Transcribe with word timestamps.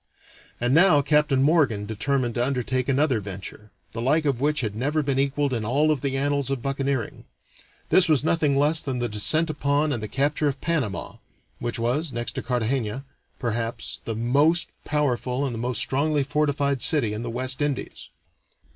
And 0.59 0.73
now 0.73 1.03
Captain 1.03 1.43
Morgan 1.43 1.85
determined 1.85 2.33
to 2.33 2.43
undertake 2.43 2.89
another 2.89 3.19
venture, 3.19 3.69
the 3.91 4.01
like 4.01 4.25
of 4.25 4.41
which 4.41 4.61
had 4.61 4.75
never 4.75 5.03
been 5.03 5.19
equaled 5.19 5.53
in 5.53 5.63
all 5.63 5.91
of 5.91 6.01
the 6.01 6.17
annals 6.17 6.49
of 6.49 6.63
buccaneering. 6.63 7.25
This 7.89 8.09
was 8.09 8.23
nothing 8.23 8.57
less 8.57 8.81
than 8.81 8.97
the 8.97 9.07
descent 9.07 9.51
upon 9.51 9.93
and 9.93 10.01
the 10.01 10.07
capture 10.07 10.47
of 10.47 10.59
Panama, 10.59 11.17
which 11.59 11.77
was, 11.77 12.11
next 12.11 12.31
to 12.31 12.41
Cartagena, 12.41 13.05
perhaps, 13.37 14.01
the 14.05 14.15
most 14.15 14.69
powerful 14.85 15.45
and 15.45 15.53
the 15.53 15.59
most 15.59 15.77
strongly 15.77 16.23
fortified 16.23 16.81
city 16.81 17.13
in 17.13 17.21
the 17.21 17.29
West 17.29 17.61
Indies. 17.61 18.09